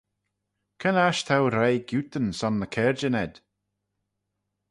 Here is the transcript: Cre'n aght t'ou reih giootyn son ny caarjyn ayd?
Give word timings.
Cre'n 0.79 1.01
aght 1.05 1.25
t'ou 1.27 1.43
reih 1.55 1.85
giootyn 1.87 2.27
son 2.39 2.55
ny 2.59 2.67
caarjyn 2.75 3.19
ayd? 3.23 3.35